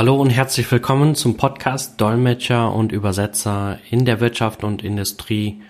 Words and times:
Hallo 0.00 0.16
und 0.16 0.30
herzlich 0.30 0.72
willkommen 0.72 1.14
zum 1.14 1.36
Podcast 1.36 2.00
Dolmetscher 2.00 2.72
und 2.72 2.90
Übersetzer 2.90 3.78
in 3.90 4.06
der 4.06 4.18
Wirtschaft 4.18 4.64
und 4.64 4.82
Industrie. 4.82 5.60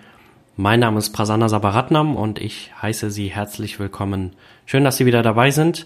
Mein 0.55 0.79
Name 0.79 0.99
ist 0.99 1.09
Prasanna 1.09 1.49
Sabaratnam 1.49 2.15
und 2.15 2.39
ich 2.39 2.71
heiße 2.81 3.11
Sie 3.11 3.27
herzlich 3.27 3.77
willkommen. 3.77 4.31
Schön, 4.65 4.85
dass 4.85 4.95
Sie 4.95 5.05
wieder 5.05 5.21
dabei 5.21 5.51
sind 5.51 5.85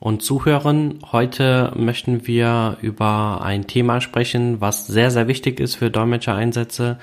und 0.00 0.22
zuhören. 0.22 1.00
Heute 1.12 1.74
möchten 1.76 2.26
wir 2.26 2.78
über 2.80 3.42
ein 3.42 3.66
Thema 3.66 4.00
sprechen, 4.00 4.58
was 4.62 4.86
sehr, 4.86 5.10
sehr 5.10 5.28
wichtig 5.28 5.60
ist 5.60 5.74
für 5.74 5.90
Dolmetschereinsätze, 5.90 6.98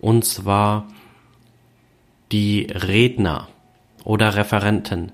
und 0.00 0.24
zwar 0.24 0.86
die 2.32 2.68
Redner 2.70 3.48
oder 4.02 4.34
Referenten. 4.34 5.12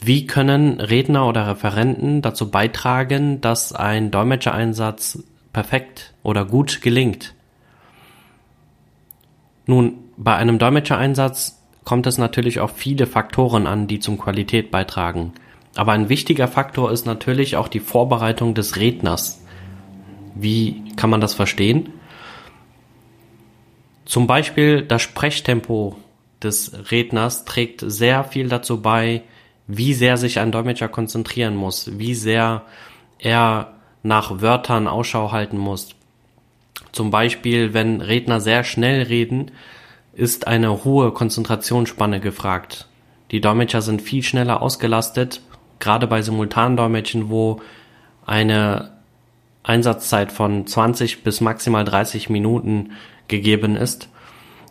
Wie 0.00 0.26
können 0.26 0.80
Redner 0.80 1.26
oder 1.26 1.48
Referenten 1.48 2.22
dazu 2.22 2.50
beitragen, 2.50 3.40
dass 3.40 3.72
ein 3.72 4.10
Dolmetschereinsatz 4.10 5.24
perfekt 5.52 6.14
oder 6.22 6.44
gut 6.44 6.82
gelingt? 6.82 7.34
Nun, 9.66 9.94
bei 10.16 10.36
einem 10.36 10.58
Dolmetschereinsatz 10.58 11.60
kommt 11.84 12.06
es 12.06 12.18
natürlich 12.18 12.60
auf 12.60 12.76
viele 12.76 13.06
Faktoren 13.06 13.66
an, 13.66 13.86
die 13.86 13.98
zum 13.98 14.18
Qualität 14.18 14.70
beitragen. 14.70 15.32
Aber 15.74 15.92
ein 15.92 16.08
wichtiger 16.08 16.48
Faktor 16.48 16.90
ist 16.90 17.06
natürlich 17.06 17.56
auch 17.56 17.68
die 17.68 17.80
Vorbereitung 17.80 18.54
des 18.54 18.76
Redners. 18.76 19.42
Wie 20.34 20.84
kann 20.96 21.10
man 21.10 21.20
das 21.20 21.34
verstehen? 21.34 21.92
Zum 24.04 24.26
Beispiel 24.26 24.82
das 24.82 25.02
Sprechtempo 25.02 25.96
des 26.42 26.90
Redners 26.90 27.44
trägt 27.44 27.82
sehr 27.86 28.24
viel 28.24 28.48
dazu 28.48 28.80
bei, 28.80 29.22
wie 29.68 29.94
sehr 29.94 30.16
sich 30.16 30.40
ein 30.40 30.50
Dolmetscher 30.50 30.88
konzentrieren 30.88 31.54
muss, 31.54 31.98
wie 31.98 32.14
sehr 32.14 32.62
er 33.18 33.74
nach 34.02 34.40
Wörtern 34.40 34.88
Ausschau 34.88 35.30
halten 35.30 35.58
muss. 35.58 35.94
Zum 36.90 37.10
Beispiel, 37.10 37.74
wenn 37.74 38.00
Redner 38.00 38.40
sehr 38.40 38.64
schnell 38.64 39.02
reden, 39.02 39.50
ist 40.14 40.46
eine 40.46 40.84
hohe 40.84 41.12
Konzentrationsspanne 41.12 42.18
gefragt. 42.18 42.88
Die 43.30 43.40
Dolmetscher 43.40 43.82
sind 43.82 44.00
viel 44.00 44.22
schneller 44.22 44.62
ausgelastet, 44.62 45.42
gerade 45.78 46.06
bei 46.06 46.22
Simultandolmetschen, 46.22 47.28
wo 47.28 47.60
eine 48.24 48.92
Einsatzzeit 49.62 50.32
von 50.32 50.66
20 50.66 51.22
bis 51.22 51.42
maximal 51.42 51.84
30 51.84 52.30
Minuten 52.30 52.92
gegeben 53.28 53.76
ist. 53.76 54.08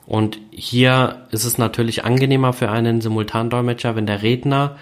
Und 0.08 0.40
hier 0.52 1.28
ist 1.32 1.44
es 1.44 1.58
natürlich 1.58 2.06
angenehmer 2.06 2.54
für 2.54 2.70
einen 2.70 3.02
Simultandolmetscher, 3.02 3.96
wenn 3.98 4.06
der 4.06 4.24
Redner 4.24 4.78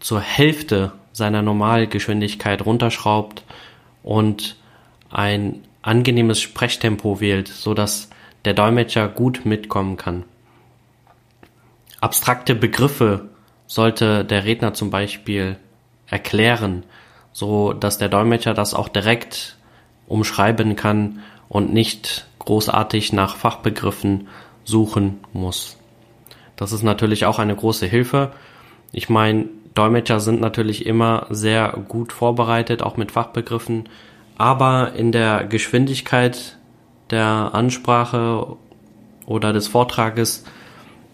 zur 0.00 0.20
Hälfte 0.20 0.92
seiner 1.12 1.42
Normalgeschwindigkeit 1.42 2.66
runterschraubt 2.66 3.44
und 4.02 4.56
ein 5.10 5.62
angenehmes 5.82 6.40
Sprechtempo 6.40 7.20
wählt, 7.20 7.46
so 7.46 7.72
dass 7.72 8.10
der 8.44 8.54
Dolmetscher 8.54 9.08
gut 9.08 9.46
mitkommen 9.46 9.96
kann. 9.96 10.24
Abstrakte 12.00 12.56
Begriffe 12.56 13.28
sollte 13.68 14.24
der 14.24 14.44
Redner 14.44 14.74
zum 14.74 14.90
Beispiel 14.90 15.56
erklären, 16.08 16.82
so 17.32 17.72
dass 17.72 17.98
der 17.98 18.08
Dolmetscher 18.08 18.54
das 18.54 18.74
auch 18.74 18.88
direkt 18.88 19.56
umschreiben 20.08 20.74
kann 20.74 21.20
und 21.52 21.70
nicht 21.70 22.26
großartig 22.38 23.12
nach 23.12 23.36
Fachbegriffen 23.36 24.28
suchen 24.64 25.20
muss. 25.34 25.76
Das 26.56 26.72
ist 26.72 26.82
natürlich 26.82 27.26
auch 27.26 27.38
eine 27.38 27.54
große 27.54 27.84
Hilfe. 27.84 28.32
Ich 28.90 29.10
meine, 29.10 29.50
Dolmetscher 29.74 30.18
sind 30.18 30.40
natürlich 30.40 30.86
immer 30.86 31.26
sehr 31.28 31.78
gut 31.88 32.14
vorbereitet, 32.14 32.82
auch 32.82 32.96
mit 32.96 33.12
Fachbegriffen, 33.12 33.90
aber 34.38 34.94
in 34.94 35.12
der 35.12 35.44
Geschwindigkeit 35.44 36.56
der 37.10 37.50
Ansprache 37.52 38.56
oder 39.26 39.52
des 39.52 39.68
Vortrages 39.68 40.44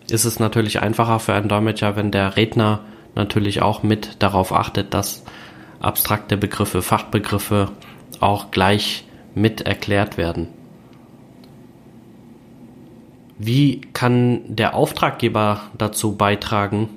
ist 0.08 0.24
es 0.24 0.38
natürlich 0.38 0.80
einfacher 0.80 1.18
für 1.18 1.34
einen 1.34 1.48
Dolmetscher, 1.48 1.96
wenn 1.96 2.12
der 2.12 2.36
Redner 2.36 2.84
natürlich 3.16 3.60
auch 3.60 3.82
mit 3.82 4.22
darauf 4.22 4.52
achtet, 4.52 4.94
dass 4.94 5.24
abstrakte 5.80 6.36
Begriffe, 6.36 6.80
Fachbegriffe 6.80 7.72
auch 8.20 8.52
gleich 8.52 9.04
mit 9.40 9.62
erklärt 9.62 10.16
werden. 10.16 10.48
Wie 13.38 13.82
kann 13.92 14.42
der 14.48 14.74
Auftraggeber 14.74 15.60
dazu 15.78 16.16
beitragen, 16.16 16.88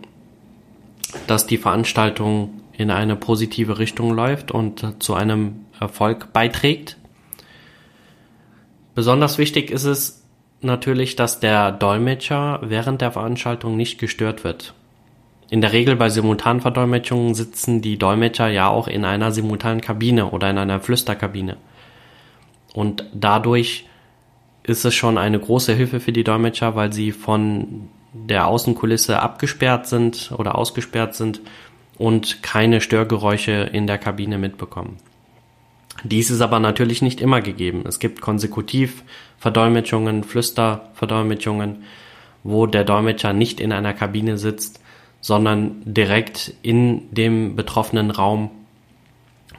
dass 1.28 1.46
die 1.46 1.58
Veranstaltung 1.58 2.62
in 2.74 2.90
eine 2.90 3.16
positive 3.16 3.78
Richtung 3.78 4.14
läuft 4.14 4.52
und 4.52 5.04
zu 5.04 5.14
einem 5.14 5.66
Erfolg 5.80 6.34
beiträgt? 6.34 6.98
Besonders 8.96 9.38
wichtig 9.38 9.70
ist 9.70 9.86
es 9.86 10.24
natürlich, 10.62 11.16
dass 11.16 11.40
der 11.40 11.72
Dolmetscher 11.72 12.60
während 12.64 13.02
der 13.02 13.12
Veranstaltung 13.12 13.78
nicht 13.78 14.00
gestört 14.00 14.44
wird. 14.44 14.74
In 15.52 15.62
der 15.62 15.74
Regel 15.74 15.96
bei 15.96 16.10
Simultanverdolmetschungen 16.10 17.36
sitzen 17.36 17.82
die 17.82 17.98
Dolmetscher 17.98 18.48
ja 18.48 18.70
auch 18.70 18.88
in 18.88 19.06
einer 19.06 19.32
simultanen 19.32 19.82
Kabine 19.82 20.28
oder 20.28 20.50
in 20.50 20.58
einer 20.58 20.80
Flüsterkabine. 20.80 21.58
Und 22.74 23.06
dadurch 23.14 23.86
ist 24.64 24.86
es 24.86 24.94
schon 24.94 25.18
eine 25.18 25.40
große 25.40 25.74
Hilfe 25.74 26.00
für 26.00 26.12
die 26.12 26.24
Dolmetscher, 26.24 26.76
weil 26.76 26.94
sie 26.94 27.12
von 27.12 27.90
der 28.14 28.48
Außenkulisse 28.48 29.20
abgesperrt 29.20 29.88
sind 29.88 30.32
oder 30.38 30.56
ausgesperrt 30.56 31.16
sind 31.16 31.42
und 31.98 32.44
keine 32.44 32.82
Störgeräusche 32.82 33.52
in 33.52 33.88
der 33.88 33.98
Kabine 33.98 34.38
mitbekommen. 34.38 34.98
Dies 36.04 36.32
ist 36.32 36.42
aber 36.42 36.60
natürlich 36.60 37.02
nicht 37.02 37.22
immer 37.22 37.42
gegeben. 37.42 37.84
Es 37.88 38.00
gibt 38.00 38.22
Konsekutivverdolmetschungen, 38.22 40.24
Flüsterverdolmetschungen, 40.24 41.84
wo 42.44 42.66
der 42.66 42.84
Dolmetscher 42.84 43.34
nicht 43.34 43.60
in 43.60 43.72
einer 43.72 43.94
Kabine 43.94 44.38
sitzt, 44.38 44.80
sondern 45.20 45.84
direkt 45.86 46.56
in 46.64 47.14
dem 47.14 47.56
betroffenen 47.56 48.10
Raum, 48.10 48.50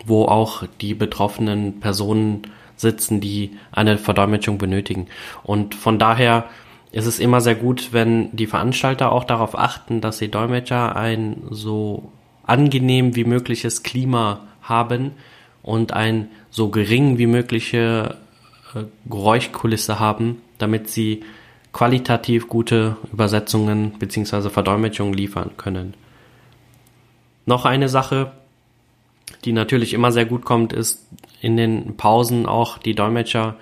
wo 0.05 0.25
auch 0.25 0.65
die 0.81 0.95
betroffenen 0.95 1.79
Personen 1.79 2.43
sitzen, 2.83 3.21
die 3.21 3.57
eine 3.73 3.97
Verdolmetschung 3.97 4.59
benötigen. 4.59 5.07
Und 5.43 5.75
von 5.75 5.99
daher 5.99 6.45
ist 6.93 7.07
es 7.07 7.19
immer 7.19 7.41
sehr 7.41 7.55
gut, 7.55 7.89
wenn 7.93 8.35
die 8.37 8.47
Veranstalter 8.47 9.11
auch 9.11 9.25
darauf 9.25 9.59
achten, 9.59 10.03
dass 10.03 10.19
die 10.19 10.31
Dolmetscher 10.31 10.95
ein 10.95 11.45
so 11.51 12.13
angenehm 12.45 13.17
wie 13.17 13.25
mögliches 13.25 13.83
Klima 13.83 14.41
haben 14.61 15.13
und 15.63 15.95
ein 15.95 16.29
so 16.51 16.69
gering 16.69 17.17
wie 17.17 17.27
mögliche 17.27 18.19
äh, 18.75 18.85
Geräuschkulisse 19.09 19.99
haben, 19.99 20.43
damit 20.59 20.91
sie 20.91 21.25
qualitativ 21.73 22.49
gute 22.49 22.97
Übersetzungen 23.11 23.93
bzw. 23.99 24.51
Verdolmetschungen 24.51 25.15
liefern 25.15 25.53
können. 25.57 25.95
Noch 27.47 27.65
eine 27.65 27.89
Sache, 27.89 28.33
die 29.45 29.53
natürlich 29.53 29.95
immer 29.95 30.13
sehr 30.13 30.27
gut 30.27 30.45
kommt, 30.45 30.73
ist 30.73 31.07
in 31.43 31.57
den 31.57 31.97
Pausen 31.97 32.47
auch 32.47 32.79
die 32.79 32.95
Dolmetscher 32.95 33.57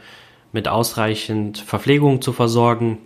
mit 0.53 0.69
ausreichend 0.69 1.59
Verpflegung 1.59 2.21
zu 2.21 2.33
versorgen 2.33 2.99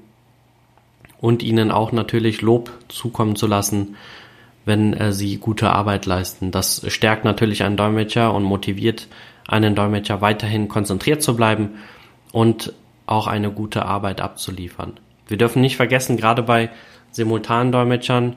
und 1.21 1.43
ihnen 1.43 1.71
auch 1.71 1.93
natürlich 1.93 2.43
Lob 2.43 2.73
zukommen 2.89 3.37
zu 3.37 3.47
lassen, 3.47 3.97
wenn 4.65 4.93
äh, 4.93 5.13
sie 5.13 5.37
gute 5.37 5.71
Arbeit 5.71 6.07
leisten. 6.07 6.51
Das 6.51 6.85
stärkt 6.93 7.25
natürlich 7.25 7.63
einen 7.63 7.77
Dolmetscher 7.77 8.35
und 8.35 8.43
motiviert 8.43 9.07
einen 9.47 9.77
Dolmetscher 9.77 10.21
weiterhin 10.21 10.69
konzentriert 10.69 11.23
zu 11.23 11.37
bleiben 11.37 11.79
und 12.33 12.73
auch 13.07 13.29
eine 13.29 13.53
gute 13.53 13.85
Arbeit 13.85 14.21
abzuliefern. 14.21 14.95
Wir 15.29 15.37
dürfen 15.37 15.63
nicht 15.63 15.77
vergessen, 15.77 16.17
gerade 16.17 16.43
bei 16.43 16.71
simultanen 17.13 17.71
Dolmetschern 17.71 18.37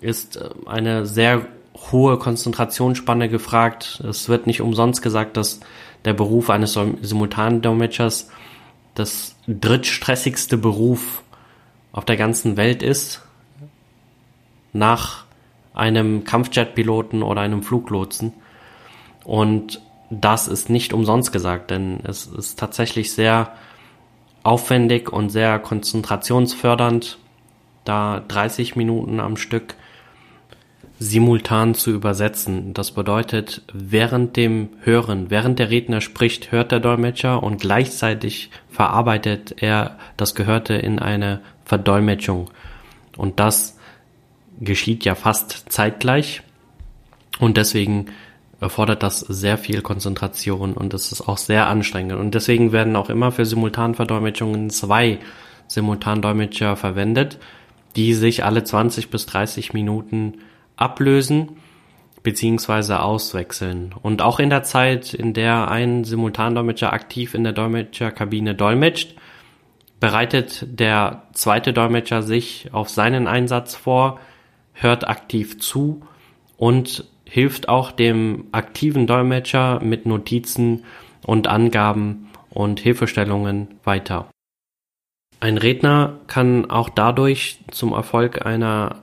ist 0.00 0.36
äh, 0.36 0.48
eine 0.66 1.06
sehr 1.06 1.46
hohe 1.74 2.18
Konzentrationsspanne 2.18 3.28
gefragt. 3.28 4.02
Es 4.08 4.28
wird 4.28 4.46
nicht 4.46 4.60
umsonst 4.60 5.02
gesagt, 5.02 5.36
dass 5.36 5.60
der 6.04 6.12
Beruf 6.12 6.50
eines 6.50 6.78
Simultandolmetschers 7.00 8.28
das 8.94 9.36
drittstressigste 9.48 10.58
Beruf 10.58 11.22
auf 11.92 12.04
der 12.04 12.16
ganzen 12.16 12.56
Welt 12.56 12.82
ist, 12.82 13.22
nach 14.72 15.24
einem 15.74 16.24
Kampfjetpiloten 16.24 17.22
oder 17.22 17.40
einem 17.40 17.62
Fluglotsen. 17.62 18.32
Und 19.24 19.80
das 20.10 20.48
ist 20.48 20.68
nicht 20.68 20.92
umsonst 20.92 21.32
gesagt, 21.32 21.70
denn 21.70 22.00
es 22.04 22.26
ist 22.26 22.58
tatsächlich 22.58 23.12
sehr 23.12 23.52
aufwendig 24.42 25.10
und 25.10 25.30
sehr 25.30 25.58
konzentrationsfördernd, 25.58 27.18
da 27.84 28.20
30 28.20 28.76
Minuten 28.76 29.20
am 29.20 29.36
Stück 29.36 29.74
simultan 31.02 31.74
zu 31.74 31.90
übersetzen. 31.90 32.74
Das 32.74 32.92
bedeutet, 32.92 33.62
während 33.72 34.36
dem 34.36 34.68
Hören, 34.82 35.30
während 35.30 35.58
der 35.58 35.70
Redner 35.70 36.00
spricht, 36.00 36.52
hört 36.52 36.70
der 36.70 36.80
Dolmetscher 36.80 37.42
und 37.42 37.60
gleichzeitig 37.60 38.50
verarbeitet 38.70 39.56
er 39.60 39.98
das 40.16 40.34
Gehörte 40.34 40.74
in 40.74 41.00
eine 41.00 41.40
Verdolmetschung. 41.64 42.50
Und 43.16 43.40
das 43.40 43.78
geschieht 44.60 45.04
ja 45.04 45.14
fast 45.14 45.72
zeitgleich. 45.72 46.42
Und 47.40 47.56
deswegen 47.56 48.06
erfordert 48.60 49.02
das 49.02 49.20
sehr 49.20 49.58
viel 49.58 49.82
Konzentration 49.82 50.74
und 50.74 50.94
es 50.94 51.10
ist 51.10 51.22
auch 51.22 51.38
sehr 51.38 51.66
anstrengend. 51.66 52.20
Und 52.20 52.34
deswegen 52.34 52.70
werden 52.70 52.94
auch 52.94 53.10
immer 53.10 53.32
für 53.32 53.44
Simultanverdolmetschungen 53.44 54.70
zwei 54.70 55.18
Simultandolmetscher 55.66 56.76
verwendet, 56.76 57.38
die 57.96 58.14
sich 58.14 58.44
alle 58.44 58.62
20 58.62 59.10
bis 59.10 59.26
30 59.26 59.72
Minuten 59.72 60.34
ablösen 60.82 61.56
beziehungsweise 62.22 63.00
auswechseln. 63.00 63.94
Und 64.00 64.22
auch 64.22 64.38
in 64.38 64.50
der 64.50 64.62
Zeit, 64.62 65.14
in 65.14 65.32
der 65.32 65.70
ein 65.70 66.04
Simultandolmetscher 66.04 66.92
aktiv 66.92 67.34
in 67.34 67.44
der 67.44 67.52
Dolmetscherkabine 67.52 68.54
dolmetscht, 68.54 69.16
bereitet 69.98 70.66
der 70.66 71.22
zweite 71.32 71.72
Dolmetscher 71.72 72.22
sich 72.22 72.70
auf 72.72 72.88
seinen 72.88 73.26
Einsatz 73.26 73.74
vor, 73.74 74.20
hört 74.72 75.08
aktiv 75.08 75.60
zu 75.60 76.02
und 76.56 77.04
hilft 77.24 77.68
auch 77.68 77.92
dem 77.92 78.46
aktiven 78.52 79.06
Dolmetscher 79.06 79.80
mit 79.82 80.06
Notizen 80.06 80.84
und 81.24 81.48
Angaben 81.48 82.28
und 82.50 82.80
Hilfestellungen 82.80 83.68
weiter. 83.84 84.28
Ein 85.40 85.58
Redner 85.58 86.20
kann 86.26 86.70
auch 86.70 86.88
dadurch 86.88 87.58
zum 87.70 87.92
Erfolg 87.92 88.44
einer 88.46 89.01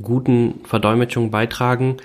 guten 0.00 0.60
Verdolmetschung 0.64 1.30
beitragen, 1.30 1.96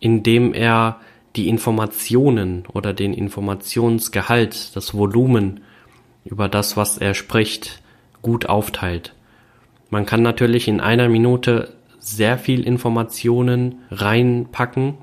indem 0.00 0.52
er 0.54 1.00
die 1.36 1.48
Informationen 1.48 2.64
oder 2.72 2.92
den 2.92 3.12
Informationsgehalt, 3.12 4.76
das 4.76 4.94
Volumen 4.94 5.60
über 6.24 6.48
das, 6.48 6.76
was 6.76 6.98
er 6.98 7.14
spricht, 7.14 7.82
gut 8.22 8.46
aufteilt. 8.46 9.14
Man 9.90 10.06
kann 10.06 10.22
natürlich 10.22 10.68
in 10.68 10.80
einer 10.80 11.08
Minute 11.08 11.74
sehr 11.98 12.38
viel 12.38 12.66
Informationen 12.66 13.76
reinpacken. 13.90 14.94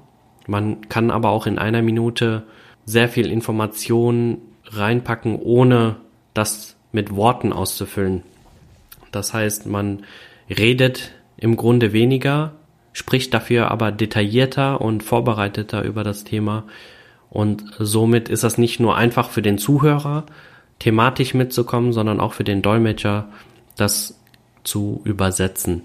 Man 0.48 0.88
kann 0.90 1.12
aber 1.12 1.30
auch 1.30 1.48
in 1.48 1.58
einer 1.58 1.82
Minute 1.82 2.44
sehr 2.86 3.10
viel 3.10 3.32
Informationen 3.32 4.38
reinpacken, 4.66 5.36
ohne 5.36 5.98
das 6.34 6.76
mit 6.92 7.16
Worten 7.16 7.54
auszufüllen. 7.54 8.24
Das 9.12 9.34
heißt, 9.34 9.66
man 9.66 10.04
redet 10.50 11.12
im 11.42 11.58
Grunde 11.58 11.92
weniger, 11.92 12.54
spricht 12.94 13.34
dafür 13.34 13.72
aber 13.72 13.92
detaillierter 13.92 14.80
und 14.80 15.04
vorbereiteter 15.04 15.84
über 15.84 16.06
das 16.06 16.24
Thema. 16.24 16.64
Und 17.30 17.64
somit 17.80 18.30
ist 18.30 18.44
das 18.44 18.58
nicht 18.58 18.80
nur 18.80 18.96
einfach 18.96 19.30
für 19.30 19.42
den 19.42 19.58
Zuhörer, 19.58 20.26
thematisch 20.80 21.34
mitzukommen, 21.34 21.94
sondern 21.94 22.20
auch 22.20 22.34
für 22.34 22.44
den 22.44 22.62
Dolmetscher, 22.62 23.28
das 23.76 24.20
zu 24.64 25.02
übersetzen. 25.04 25.82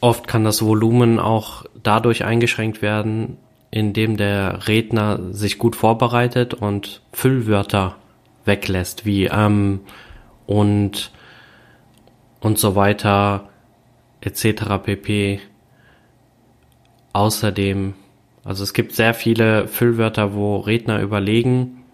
Oft 0.00 0.26
kann 0.28 0.44
das 0.44 0.62
Volumen 0.62 1.18
auch 1.18 1.64
dadurch 1.82 2.24
eingeschränkt 2.24 2.82
werden, 2.82 3.36
indem 3.70 4.16
der 4.16 4.68
Redner 4.68 5.32
sich 5.32 5.58
gut 5.58 5.74
vorbereitet 5.74 6.54
und 6.54 7.02
Füllwörter 7.12 7.96
weglässt, 8.44 9.04
wie 9.04 9.24
ähm 9.26 9.80
und 10.46 11.10
und 12.40 12.58
so 12.58 12.76
weiter 12.76 13.48
etc. 14.24 14.78
pp. 14.82 15.40
Außerdem, 17.12 17.94
also 18.44 18.64
es 18.64 18.72
gibt 18.72 18.94
sehr 18.94 19.14
viele 19.14 19.68
Füllwörter, 19.68 20.34
wo 20.34 20.56
Redner 20.56 21.00
überlegen 21.00 21.84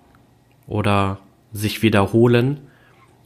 oder 0.66 1.18
sich 1.52 1.82
wiederholen 1.82 2.60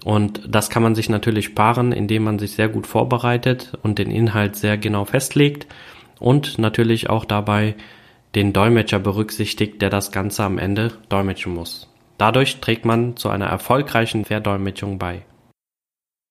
und 0.05 0.43
das 0.47 0.69
kann 0.69 0.83
man 0.83 0.95
sich 0.95 1.09
natürlich 1.09 1.47
sparen, 1.47 1.93
indem 1.93 2.25
man 2.25 2.39
sich 2.39 2.53
sehr 2.53 2.69
gut 2.69 2.87
vorbereitet 2.87 3.73
und 3.83 3.99
den 3.99 4.11
Inhalt 4.11 4.55
sehr 4.55 4.77
genau 4.77 5.07
festlegt 5.07 5.67
und 6.21 6.59
natürlich 6.59 7.09
auch 7.09 7.25
dabei 7.25 7.75
den 8.35 8.53
Dolmetscher 8.53 8.99
berücksichtigt, 8.99 9.81
der 9.81 9.91
das 9.91 10.13
Ganze 10.13 10.45
am 10.45 10.59
Ende 10.59 10.93
dolmetschen 11.09 11.55
muss. 11.55 11.89
Dadurch 12.19 12.61
trägt 12.61 12.85
man 12.85 13.17
zu 13.17 13.31
einer 13.31 13.47
erfolgreichen 13.47 14.25
Verdolmetschung 14.25 14.99
bei. 14.99 15.23